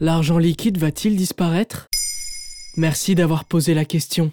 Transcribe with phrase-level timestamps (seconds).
[0.00, 1.86] L'argent liquide va-t-il disparaître?
[2.76, 4.32] Merci d'avoir posé la question.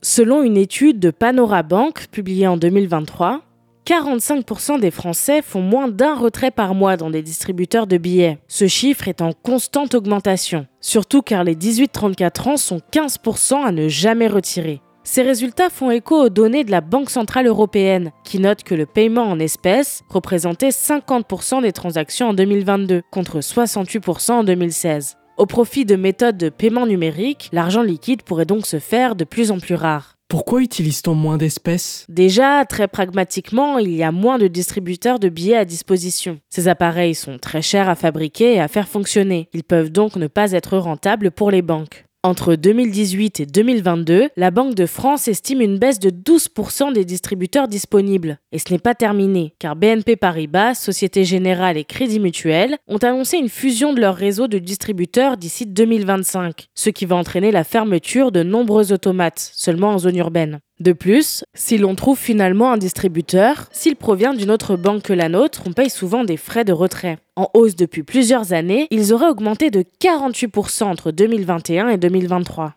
[0.00, 3.42] Selon une étude de Panora Bank publiée en 2023,
[3.86, 8.38] 45% des Français font moins d'un retrait par mois dans des distributeurs de billets.
[8.48, 13.88] Ce chiffre est en constante augmentation, surtout car les 18-34 ans sont 15% à ne
[13.88, 14.80] jamais retirer.
[15.08, 18.86] Ces résultats font écho aux données de la Banque Centrale Européenne, qui note que le
[18.86, 25.16] paiement en espèces représentait 50% des transactions en 2022, contre 68% en 2016.
[25.38, 29.52] Au profit de méthodes de paiement numérique, l'argent liquide pourrait donc se faire de plus
[29.52, 30.16] en plus rare.
[30.28, 32.04] Pourquoi utilise-t-on moins d'espèces?
[32.08, 36.40] Déjà, très pragmatiquement, il y a moins de distributeurs de billets à disposition.
[36.50, 39.48] Ces appareils sont très chers à fabriquer et à faire fonctionner.
[39.52, 42.05] Ils peuvent donc ne pas être rentables pour les banques.
[42.26, 47.68] Entre 2018 et 2022, la Banque de France estime une baisse de 12% des distributeurs
[47.68, 48.40] disponibles.
[48.50, 53.36] Et ce n'est pas terminé, car BNP Paribas, Société Générale et Crédit Mutuel ont annoncé
[53.36, 58.32] une fusion de leur réseau de distributeurs d'ici 2025, ce qui va entraîner la fermeture
[58.32, 60.58] de nombreux automates, seulement en zone urbaine.
[60.80, 65.28] De plus, si l'on trouve finalement un distributeur, s'il provient d'une autre banque que la
[65.28, 67.18] nôtre, on paye souvent des frais de retrait.
[67.38, 72.72] En hausse depuis plusieurs années, ils auraient augmenté de 48% entre 2021 et 2023.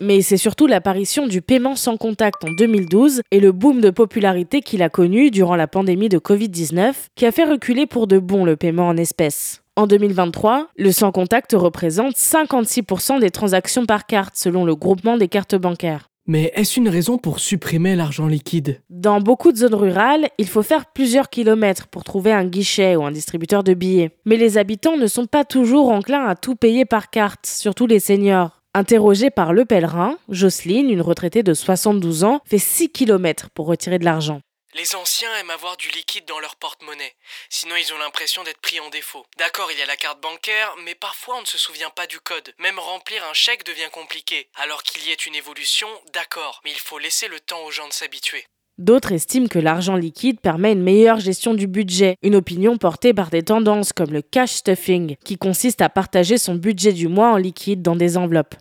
[0.00, 4.60] Mais c'est surtout l'apparition du paiement sans contact en 2012 et le boom de popularité
[4.60, 8.44] qu'il a connu durant la pandémie de Covid-19 qui a fait reculer pour de bon
[8.44, 9.62] le paiement en espèces.
[9.76, 15.28] En 2023, le sans contact représente 56% des transactions par carte selon le groupement des
[15.28, 16.11] cartes bancaires.
[16.32, 18.80] Mais est-ce une raison pour supprimer l'argent liquide?
[18.88, 23.04] Dans beaucoup de zones rurales, il faut faire plusieurs kilomètres pour trouver un guichet ou
[23.04, 24.12] un distributeur de billets.
[24.24, 28.00] Mais les habitants ne sont pas toujours enclins à tout payer par carte, surtout les
[28.00, 28.62] seniors.
[28.72, 33.98] Interrogée par Le Pèlerin, Jocelyne, une retraitée de 72 ans, fait 6 km pour retirer
[33.98, 34.40] de l'argent.
[34.74, 37.14] Les anciens aiment avoir du liquide dans leur porte-monnaie,
[37.50, 39.26] sinon ils ont l'impression d'être pris en défaut.
[39.36, 42.18] D'accord, il y a la carte bancaire, mais parfois on ne se souvient pas du
[42.20, 42.54] code.
[42.58, 44.48] Même remplir un chèque devient compliqué.
[44.54, 47.86] Alors qu'il y ait une évolution, d'accord, mais il faut laisser le temps aux gens
[47.86, 48.46] de s'habituer.
[48.78, 53.28] D'autres estiment que l'argent liquide permet une meilleure gestion du budget, une opinion portée par
[53.28, 57.36] des tendances comme le cash stuffing, qui consiste à partager son budget du mois en
[57.36, 58.54] liquide dans des enveloppes.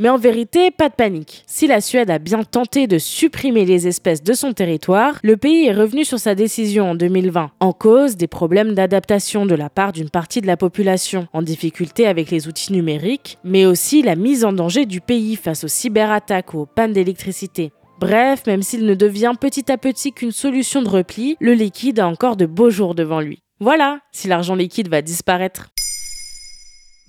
[0.00, 1.44] Mais en vérité, pas de panique.
[1.46, 5.66] Si la Suède a bien tenté de supprimer les espèces de son territoire, le pays
[5.66, 9.92] est revenu sur sa décision en 2020, en cause des problèmes d'adaptation de la part
[9.92, 14.46] d'une partie de la population, en difficulté avec les outils numériques, mais aussi la mise
[14.46, 17.70] en danger du pays face aux cyberattaques ou aux pannes d'électricité.
[18.00, 22.08] Bref, même s'il ne devient petit à petit qu'une solution de repli, le liquide a
[22.08, 23.42] encore de beaux jours devant lui.
[23.60, 25.68] Voilà, si l'argent liquide va disparaître.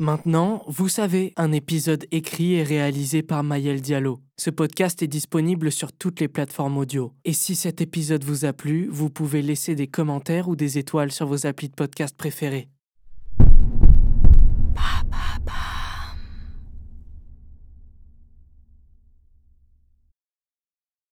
[0.02, 4.20] Maintenant, vous savez, un épisode écrit et réalisé par Maël Diallo.
[4.36, 7.14] Ce podcast est disponible sur toutes les plateformes audio.
[7.24, 11.12] Et si cet épisode vous a plu, vous pouvez laisser des commentaires ou des étoiles
[11.12, 12.68] sur vos applis de podcast préférés.